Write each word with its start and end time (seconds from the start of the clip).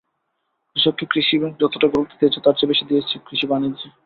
কৃষককে 0.75 1.05
কৃষি 1.11 1.35
ব্যাংক 1.37 1.55
যতটা 1.61 1.87
গুরুত্ব 1.87 2.13
দিয়েছে, 2.19 2.39
তার 2.43 2.55
চেয়ে 2.57 2.71
বেশি 2.71 2.83
দিয়েছে 2.85 3.15
কৃষি-বাণিজ্যে। 3.27 3.87